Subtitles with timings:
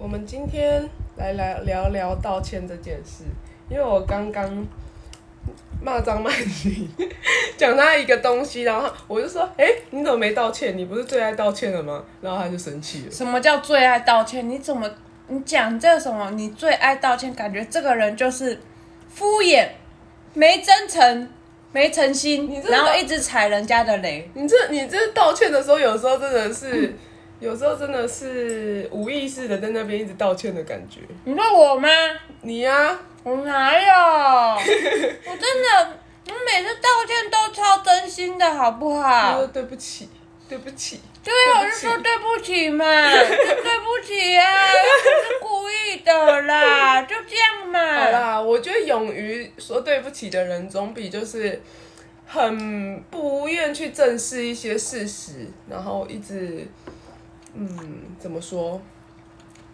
[0.00, 0.82] 我们今天
[1.18, 3.24] 来来聊聊道歉这件事，
[3.68, 4.66] 因为我刚刚
[5.82, 6.32] 骂张曼
[6.64, 6.88] 妮，
[7.58, 10.76] 讲他一个东西，然后我就说，哎、你怎么没道歉？
[10.78, 12.02] 你不是最爱道歉的吗？
[12.22, 13.10] 然后他就生气了。
[13.12, 14.48] 什么叫最爱道歉？
[14.48, 14.90] 你怎么
[15.28, 16.30] 你讲这什么？
[16.30, 18.58] 你最爱道歉，感觉这个人就是
[19.06, 19.68] 敷衍、
[20.32, 21.28] 没真诚、
[21.72, 24.26] 没诚心然后一直踩人家的雷。
[24.32, 26.90] 你这你这道歉的时候，有时候真的是，
[27.40, 31.00] 有时候真的是无意识的在那边一直道歉的感觉。
[31.24, 31.88] 你说我吗？
[32.42, 33.88] 你呀、我哪有？
[34.60, 35.98] 我真的，
[36.28, 39.46] 我每次道歉都超真心的，好不他好说？
[39.46, 40.08] 对不起，
[40.48, 41.00] 对不起。
[41.24, 47.78] 对啊，我就说对不起嘛，就 对不起啊，我不是故意的啦， 就这样嘛。
[48.04, 51.60] 好啦，我觉得勇于说对不起的人，总比就是
[52.26, 56.66] 很不愿去正视一些事实，然后一直
[57.54, 57.68] 嗯
[58.18, 58.80] 怎么说？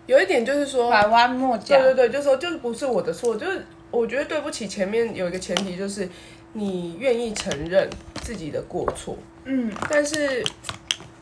[0.07, 1.95] 有一点就是说，拐弯抹角对。
[1.95, 6.09] 对对，就说就是不是我的错，就是我觉得对不起前面有一个前提就是
[6.53, 7.89] 你愿意承认
[8.23, 10.45] 自己的过错，嗯但是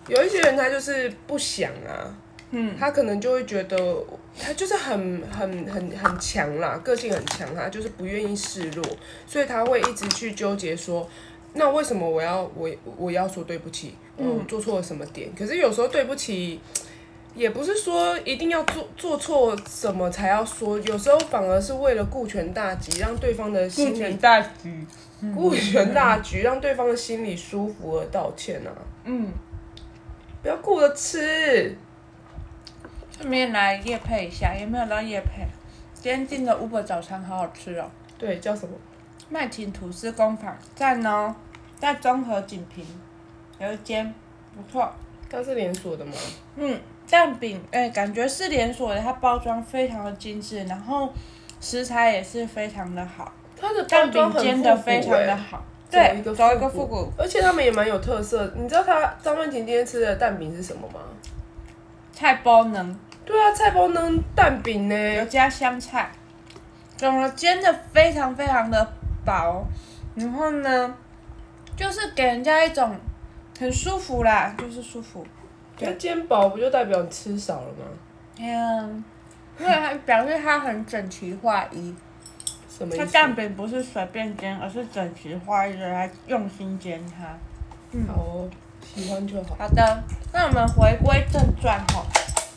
[0.06, 2.14] 有一些人他就是不想啊，
[2.50, 4.04] 嗯，他可能就会觉得
[4.38, 8.84] 他就是很很很很强啦，个性很强，他就是不愿意示弱，
[9.26, 11.08] 所以他会一直去纠结说，
[11.54, 13.94] 那为什么我要我我要说对不起？
[14.18, 15.30] 嗯，我做错了什么点？
[15.34, 16.60] 可是有时候对不起。
[17.36, 24.86] 也不是说一定要做做错什么才要说，有时候反而是为了顾全大局，让对方的心里大局。
[25.34, 28.70] 顾全大局，让对方的心里舒服而道歉啊！
[29.02, 29.32] 嗯，
[30.42, 31.76] 不要顾着吃。
[33.16, 35.44] 顺便来夜配一下，有没有到夜配？
[35.92, 38.76] 今天订的 Uber 早餐好好吃哦，对，叫什么？
[39.28, 41.34] 麦琴吐司工坊赞哦，
[41.78, 42.84] 在中和锦屏
[43.58, 44.14] 有一间
[44.54, 44.92] 不错。
[45.30, 46.12] 它是连锁的吗？
[46.56, 51.12] 嗯，蛋饼哎、感觉是连锁的，它包装非常的精致，然后
[51.60, 58.52] 食材也是非常的好，它的蛋饼煎的非常的欸好，对走一个复复古，而且他们也蛮有特色。
[58.56, 61.00] 你知道他张曼婷今天吃的蛋饼是什么吗？
[62.12, 65.24] 菜包能对啊，菜包能蛋饼呢有。
[65.24, 66.12] 加香菜，
[66.96, 68.92] 整个煎的非常非常的
[69.24, 69.64] 薄，
[70.14, 70.94] 然后呢，
[71.76, 72.96] 就是给人家一种
[73.58, 75.26] 很舒服啦，就是舒服。
[75.80, 77.84] 那煎薄不就代表你吃少了吗？
[78.38, 79.04] 嗯，
[79.58, 81.94] 因为它表示它很整齐划一，
[82.46, 83.06] 它什么意思？
[83.12, 87.24] 蛋饼不是随便煎，而是整齐划一的来用心煎它。
[88.06, 88.50] 好哦，
[88.82, 89.56] 喜欢就好。
[89.58, 90.02] 好的，
[90.32, 92.04] 那我们回归正传哈，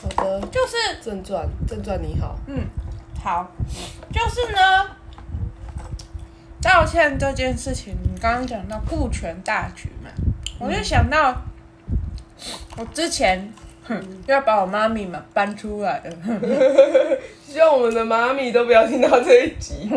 [0.02, 2.36] 好的，就是正传，正传你好。
[2.48, 2.66] 嗯，
[3.24, 3.48] 好，
[4.12, 4.97] 就是呢，
[6.68, 10.10] 道歉这件事情，你刚刚讲到顾全大局嘛，
[10.60, 11.42] 我就想到
[12.76, 13.50] 我之前。
[13.86, 16.12] 哼，要把我妈咪嘛搬出来了。
[17.48, 19.90] 希望我们的妈咪都不要听到这一集。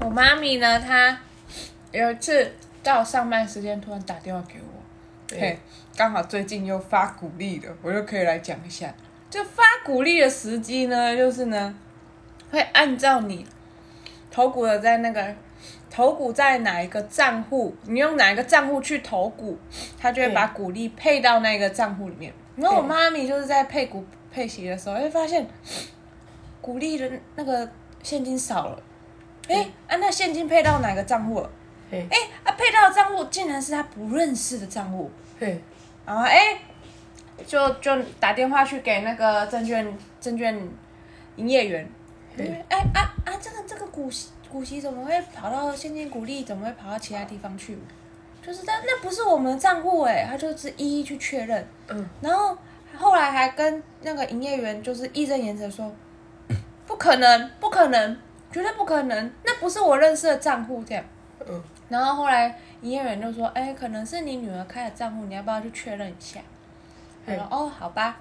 [0.00, 1.20] 我妈咪呢，她
[1.92, 2.50] 有一次
[2.82, 4.82] 到上班时间突然打电话给我，
[5.26, 5.58] 对嘿，
[5.94, 8.90] 刚好最近又发鼓励了，我就可以来讲一下。
[9.28, 11.74] 就发鼓励的时机呢，就是呢，
[12.50, 13.44] 会按照你
[14.36, 15.34] 投股的在那个
[15.90, 19.58] 投股在哪一个账户，你用哪一个账户去投股，
[19.98, 22.30] 他就会把股利配到那个账户里面。
[22.54, 25.46] 然后我妈咪就是在配股配息的时候，会发现
[26.60, 27.66] 股利的那个
[28.02, 28.82] 现金少了。
[29.48, 31.50] 哎、啊，那现金配到哪个账户了？
[31.90, 35.10] 嘿，哎、啊，配到的账户竟然是他不认识的账户。
[35.40, 35.58] 嘿，
[36.04, 36.38] 然后哎、
[37.46, 40.60] 就就打电话去给那个证券证券
[41.36, 41.88] 营业员，
[42.36, 47.78] 嘿哎啊啊，这个这个股息股息怎么会跑到现金股利，怎么会跑到其他地方去？
[48.42, 52.56] 就是那那不是我们的账户哎，他就是一一去确认，嗯，然后
[52.96, 55.92] 后来还跟那个营业员就是义正言辞地说，
[56.86, 58.16] 不可能，不可能，
[58.52, 61.04] 绝对不可能，那不是我认识的账户这样。
[61.48, 66.40] 嗯，然后后来营业员就说：“哎，可能是你女儿开的账户，你要不要去确认一下？”
[67.26, 68.16] 他说：“哦，好吧。”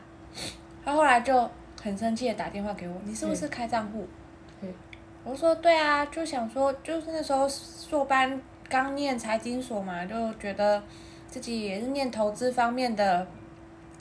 [0.84, 1.50] 他后来就
[1.86, 4.08] 很生气的打电话给我：“你是不是开账户？”
[4.62, 4.74] 嗯
[5.24, 10.82] 我说：“对啊，就想说，就是那时候硕班刚念财经所嘛，就觉得
[11.28, 13.28] 自己也是念投资方面的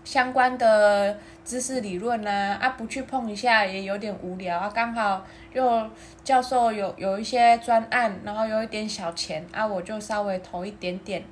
[0.03, 4.71] 相关的知识理论呐、啊，不去碰一下也有点无聊啊。
[4.75, 5.23] 刚好
[5.53, 5.91] 又
[6.23, 11.23] 教授有有一些专案，然后有一点小钱啊，我就稍微投一点点，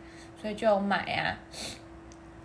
[0.41, 1.37] 所以就买啊。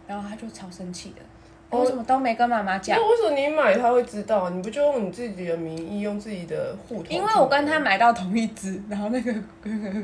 [0.05, 1.21] 然后他就超生气的，
[1.69, 2.97] 哦为什么都没跟妈妈讲？
[2.97, 4.49] 那为什么你买他会知道？
[4.49, 7.09] 你不就用你自己的名义，用自己的户头？
[7.09, 7.77] 因为我跟他。
[7.79, 9.33] 买到同一只，然后那个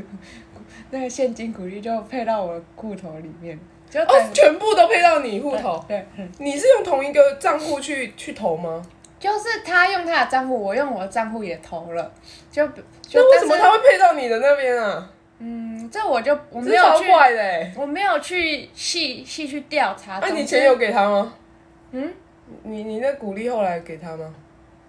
[0.92, 5.84] 那个现金股利就配到我的户头里面，哦就哦，全部都配到你户头。
[5.88, 8.86] 对，嗯你是用同一个账户去去投吗？
[9.20, 12.12] 就是他用他的账户，我用我的账户也投了，
[12.52, 15.10] 就就那为什么他会配到你的那边啊？
[15.40, 17.74] 嗯，这我就我没有去，怪的哎！
[17.76, 20.20] 我没有去细细去调查。
[20.22, 21.34] 那、你钱有给他吗？
[21.94, 22.14] 嗯
[22.64, 24.36] 你你那鼓励后来给他吗？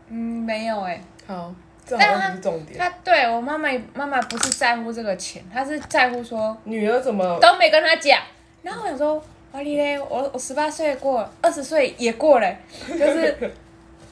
[0.08, 1.54] 嗯没有哎、好，
[1.86, 2.78] 这好像不是重点。
[2.78, 7.38] 他对我妈妈妈妈不是在乎这个钱，她是在乎说女儿怎么？
[7.40, 8.20] 都没跟他讲。
[8.62, 9.14] 然后我想说，
[9.52, 12.56] 哇你嘞，我我十八岁过，二十岁也过了，
[12.88, 13.34] 就是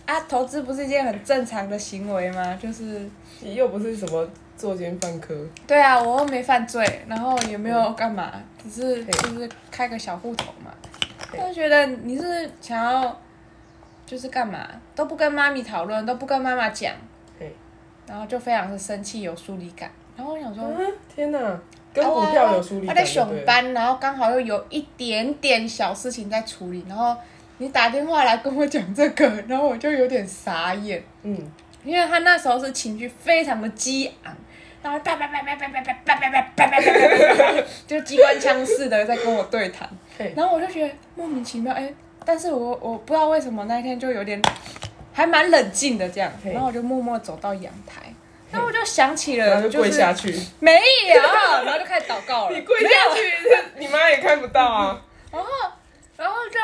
[0.06, 2.59] 啊，投资不是一件很正常的行为吗？
[2.62, 3.06] 就是
[3.41, 5.35] 你又不是什么作奸犯科。
[5.67, 10.73] 对啊，我又没犯罪，然后也没有干嘛，只是就是开个小户头嘛。
[11.38, 13.20] 就觉得你是想要
[14.06, 16.93] 就是干嘛都不跟妈咪讨论，都不跟妈妈讲
[17.38, 17.55] 对，
[18.06, 19.90] 然后就非常的生气，有疏离感。
[20.17, 21.38] 然后我想说，嗯，天哪，
[21.94, 23.37] 跟股票有疏离他在感就对了。
[23.38, 27.17] 上班，然后刚好又有一点点小事情在处理，然后
[27.58, 31.38] 你打电话来跟我讲这个，然后我就有点傻眼，嗯，
[31.82, 34.37] 因为他那时候是情绪非常的激昂，
[34.82, 39.88] 然后叭叭叭叭叭叭叭叭叭叭叭叭，就机关枪似的在跟我对谈，
[40.22, 41.92] 嘿，然后我就觉得莫名其妙，哎，
[42.24, 44.40] 但是我我不知道为什么那一天就有点
[45.12, 48.02] 还蛮冷静的这样，然后我就默默走到阳台。
[48.52, 50.30] 然后我就想起了，然后就跪下去。
[50.60, 50.72] 没
[51.08, 51.22] 有，
[51.64, 52.52] 然后就开始祷告了。
[52.54, 53.32] 你跪下去，
[53.78, 55.02] 你妈也看不到啊。
[55.32, 55.48] 然后，
[56.19, 56.58] 然后就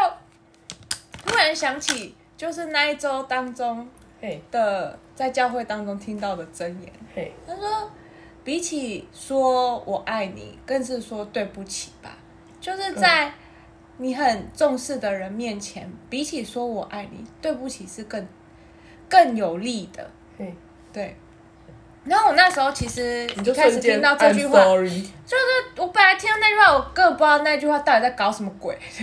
[1.25, 3.89] 突然想起，就是那一周当中
[4.21, 6.93] 嘿，的在教会当中听到的箴言。
[7.17, 7.91] 嘿，他说，
[8.45, 12.11] 比起说我爱你，更是说对不起吧。
[12.61, 13.33] 就是在
[13.99, 18.27] 你很重视的人面前，比起说我爱你，对不起是更
[19.09, 20.11] 更有力的。
[20.39, 20.55] 嘿，
[20.93, 21.17] 对。
[22.05, 25.45] 然后我那时候其实你就一开始听到这句话就是
[25.77, 28.79] 我本来听到那句话，我根本不知道那句话到底在搞什么鬼，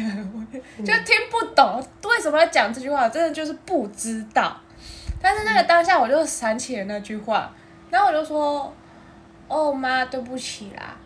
[0.79, 4.59] 就听不懂为什么要讲这句话，真的就是不知道。
[5.21, 7.53] 但是那个当下我就闪起了那句话，
[7.91, 8.73] 然后我就说
[9.47, 10.97] ：“哦妈，对不起啦。”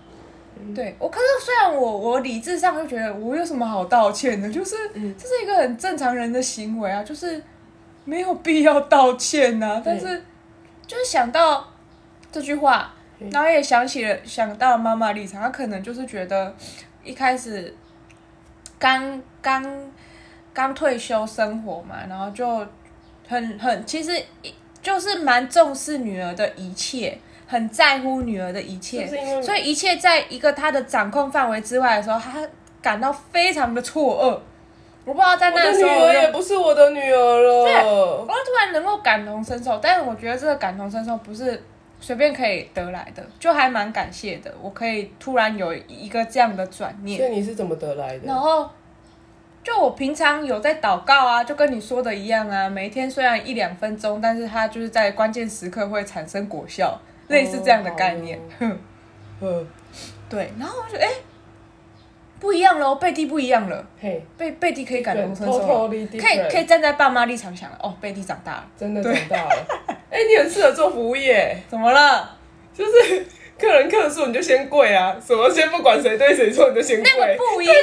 [0.75, 7.41] 对我，可是虽然我我理智上就觉得我有什么好道歉的，就是、嗯这是一个很正常人的行为啊，就是
[8.05, 10.23] 没有必要道歉呐、但是
[10.85, 11.67] 就是想到
[12.31, 16.55] 这句话，嗯然后也想起了想到妈妈的立场，她可能就是觉得
[17.03, 17.75] 一开始
[18.77, 19.91] 刚刚
[20.53, 22.65] 刚退休生活嘛，然后就
[23.27, 24.11] 很很其实
[24.81, 27.17] 就是蛮重视女儿的一切，
[27.49, 32.47] 很在乎女儿的一切，就是所以一切在一个他的掌控范围之外的时候，他
[32.79, 34.39] 感到非常的错愕。
[35.03, 37.65] 我不知道在那时候女儿也不是我的女儿了。
[37.65, 41.59] 对我突然能够感同身受，但是我觉得这个感同身受不是
[41.99, 44.53] 随便可以得来的，就还蛮感谢的。
[44.61, 48.27] 我可以突然有一个这样的转念所念，以你是怎么得来的？
[48.27, 48.69] 然后
[49.63, 56.99] 就我平常有在祷告啊，就跟你说的一样啊，每一天虽然一两分钟，但是它就是在关键时刻会产生果效，
[57.29, 58.39] 类似这样的概念。
[58.59, 58.77] 嗯，
[60.29, 61.09] 对，然后我就哎、
[62.39, 69.65] 不一样了哦，贝蒂不一样了，嘿，贝贝蒂可以感同身受，totally 可以可以站在爸妈立场想了，哦，贝蒂长大了，真的长大了。
[70.09, 72.37] 哎， 你很适合做服务业，怎么了？
[72.73, 73.25] 就是
[73.59, 77.09] 客人客诉你就先跪啊，什么先不管谁对谁错你就先跪。
[77.11, 77.75] 那个不一样，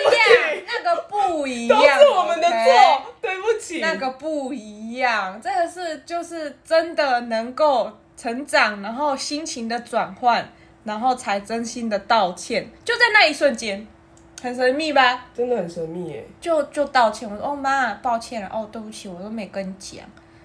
[0.67, 2.49] 那个不一都样， 是我们的？
[2.49, 3.81] 错，对不起。
[3.81, 10.49] 那个不一样，这个是就是真的能够成长，然后心情的转换，
[10.85, 13.87] 然后才真心的道歉，就在那一瞬间，
[14.41, 15.27] 很神秘吧？
[15.35, 16.27] 真的很神秘耶。
[16.41, 20.01] 就就道歉，我说哦妈，抱歉了，哦对不起，我都没跟你讲，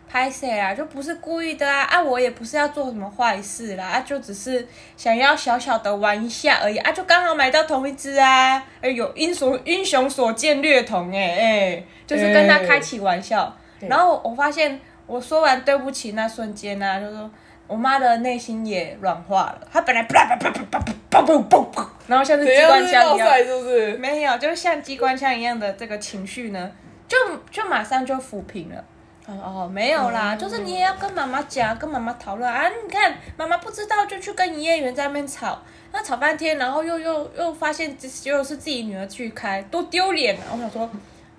[0.09, 0.73] 拍谁啊？
[0.73, 17.31] 就不是故意的啊，啊我也不是要做什么坏事啦，啊就只是想要小小的玩一下而已，啊就刚好买到同一只啊，哎有英雄英雄所见略同哎哎，就是跟他开起玩笑，哎然后我发现我说完对不起那瞬间呢、啊，就说。
[17.71, 23.93] 我妈的内心也软化了，她本来啪啪啪啪啪啪啪啪啪，然后像是机关枪一样，是不是？
[23.93, 26.69] 没有，就是像机关枪一样的这个情绪呢，
[27.07, 27.17] 就
[27.49, 28.83] 就马上就抚平了。
[29.25, 32.67] ：“哦，没有啦，就是你也要跟妈妈讲，跟妈妈讨论啊。
[32.67, 35.63] 你看妈妈不知道，就去跟营业员在那边吵，
[35.93, 40.51] 那吵半天，然后又又又发现这结果是自己女儿去开，多丢脸啊！
[40.51, 40.89] 我想说，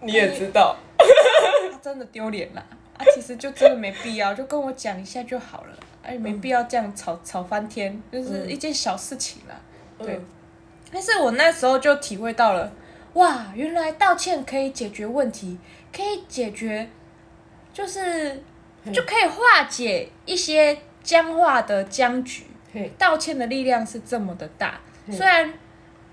[0.00, 0.74] 你也知道，
[1.82, 2.64] 真的丢脸啦。
[2.96, 9.54] 啊，其实就真的没必要，就跟我讲一下就好了，哎，没必要这样吵吵翻天，就是一件小事情啦。
[9.98, 10.24] 对嗯
[10.94, 12.70] 但是我那时候就体会到了，
[13.14, 15.56] 哇，原来道歉可以解决问题，
[15.90, 16.86] 可以解决，
[17.72, 18.42] 就是
[18.92, 22.44] 就可以化解一些僵化的僵局。
[22.74, 24.78] 嘿，道歉的力量是这么的大，
[25.10, 25.54] 虽然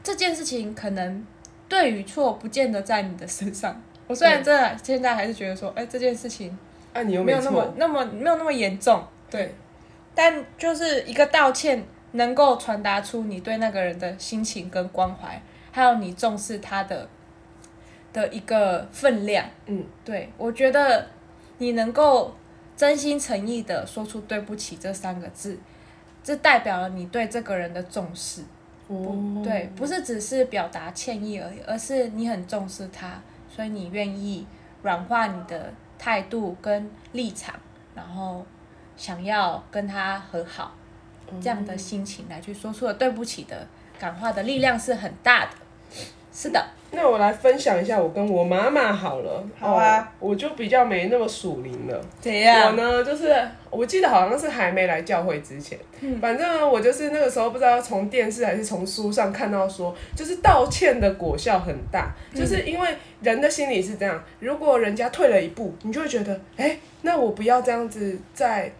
[0.02, 1.26] 这件事情可能
[1.68, 3.82] 对与错不见得在你的身上。
[4.08, 6.58] 我虽然真的现在还是觉得说，哎、这件事情
[6.94, 9.54] 啊，你又没有那么，那么没有那么严重，对。
[10.20, 17.08] 但就是一个道歉，能够传达出你对那个人的心情跟关怀，还有你重视他的
[18.12, 19.46] 的一个分量。
[19.68, 21.08] 嗯，对我觉得
[21.60, 22.36] 你能够
[22.76, 25.58] 真心诚意的说出对不起这三个字，
[26.22, 28.42] 这代表了你对这个人的重视。
[28.88, 34.46] 哦对，不是只是表达歉意而已，而是你很重视他，所以你愿意
[34.82, 37.56] 软化你的态度跟立场，
[37.96, 38.46] 然后
[39.00, 40.76] 想要跟他和好，
[41.42, 43.66] 这样的心情来去说出了对不起的
[43.98, 45.52] 感化的力量是很大的。
[46.32, 49.44] 是的，那我来分享一下我跟我妈妈好了。
[49.60, 52.00] 好啊哦我就比较没那么属灵了。
[52.22, 52.72] 怎样我？
[52.74, 53.36] 呢，就是
[53.72, 68.72] 我记得好像是还没来教会之前，嗯反正我就是那个时候不知道从电视还是从书上看到说，就是道歉的果效很大，嗯就是因为人的心理是这样，如果人家退了一步，你就会觉得，哎、那我不要这样子再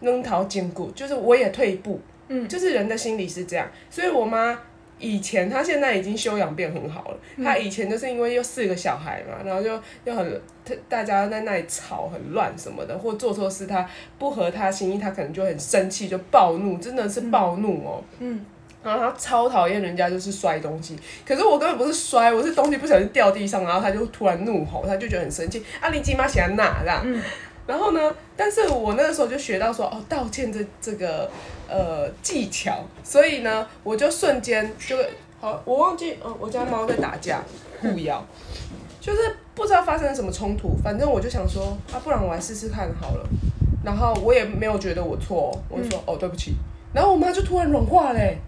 [0.00, 4.58] 扔桃坚固，就是我也退一步，嗯就是人的心理是这样，所以我妈。
[4.98, 7.18] 以前她现在已经修养变很好了。
[7.36, 10.40] 嗯她以前就是因为有四个小孩嘛，然后就又很
[10.88, 13.86] 大家在那里吵很乱什么的，或做错事她
[14.18, 18.02] 不合她心意，她可能就很生气，就暴怒，真的是暴怒哦。
[18.20, 18.42] 嗯，
[18.82, 27.02] 然后她超讨厌人家就是摔东西，可是我根本不是摔，我是东西不小心掉地上，然后她就突然怒吼，她就觉得很生气，啊你鸡妈喜欢哪这样。
[27.04, 27.22] 嗯
[27.66, 31.28] 然后呢，但是我那个时候就学到说，哦，道歉这这个
[31.68, 34.96] 呃技巧，所以呢，我就瞬间就
[35.40, 37.42] 好，我忘记，嗯，我家猫在打架，
[37.80, 38.24] 互咬，
[39.00, 43.28] 就是不知道发生了什么冲突，反正我就想说，啊，不然我来试试看好了。
[43.84, 46.54] 然后我也没有觉得我错哦，我就说、哦对不起，
[46.92, 48.38] 然后我妈就突然软化嘞，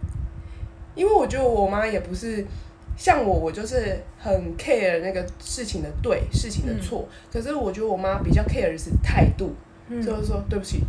[0.96, 2.44] 因为我觉得我妈也不是
[2.98, 7.08] 像我，我就是很 care 那个事情的对，事情的错。
[7.32, 9.54] 可是我觉得我妈比较 care 的是态度，
[9.88, 10.02] 嗯。
[10.02, 10.82] 就是说对不起，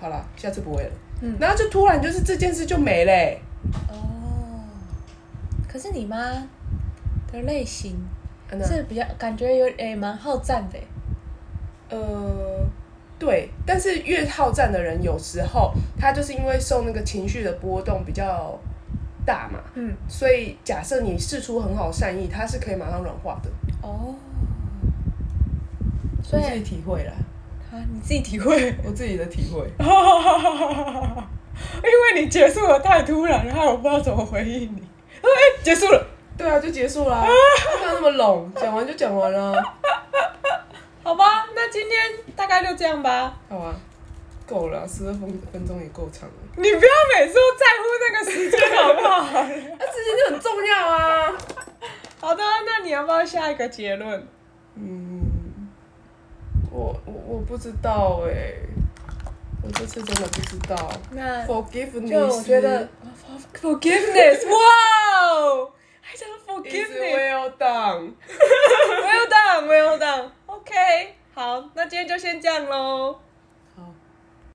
[0.00, 0.90] 好了，下次不会了。
[1.20, 1.36] 嗯。
[1.38, 3.38] 然后就突然就是这件事就没嘞、
[3.88, 4.64] 哦，
[5.68, 6.18] 可是你妈
[7.32, 7.96] 的类型
[8.64, 10.78] 是比较感觉有诶蛮好战的。
[10.78, 12.66] 诶，呃，
[13.20, 18.58] 对，但是越好战的人，有时候他就是因为受那个情绪的波动比较
[19.24, 23.50] 大嘛，嗯，所以假设你试出很好善意，它是可以马上软化的。
[23.82, 24.14] 哦，
[26.22, 27.12] 所以自己体会啦，
[27.72, 29.70] 啊，你自己体会，我自己的体会。
[31.76, 34.82] 因为你结束的太突然，然后我不知道怎么回应你。
[35.22, 35.28] 哎、
[35.62, 37.24] 结束了，对啊，就结束啦，
[37.78, 39.54] 不要那么拢，讲完就讲完了。
[41.02, 41.98] 好吧，那今天
[42.34, 43.36] 大概就这样吧。
[43.48, 43.74] 好啊，
[44.46, 46.34] 够了，十二分分钟也够长了。
[46.56, 49.22] 你不要每次都在乎那个时间，好不好？
[49.42, 51.36] 那时间就很重要啊。
[52.20, 54.26] 好的，那你要不要下一个结论？
[54.76, 55.68] 嗯，
[56.72, 58.52] 我我我不知道哎、
[59.62, 60.90] 我这次真的不知道。
[61.10, 62.88] 那 Forgiveness，就我觉得
[63.60, 64.56] forgiveness，哇
[65.28, 68.12] 哦，还讲 is forgiveness，well done。
[69.02, 73.20] well done，well done，OK，好，那今天就先这样喽。